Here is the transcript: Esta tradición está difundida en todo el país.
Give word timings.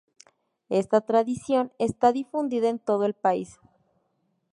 Esta 0.79 1.01
tradición 1.01 1.71
está 1.77 2.11
difundida 2.11 2.69
en 2.69 2.79
todo 2.79 3.05
el 3.05 3.13
país. 3.13 3.59